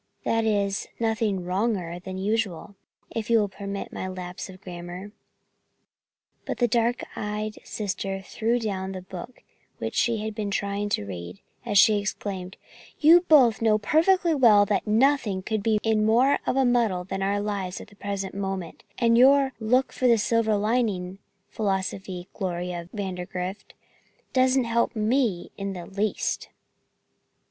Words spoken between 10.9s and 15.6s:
read, as she exclaimed, "You both know perfectly well than nothing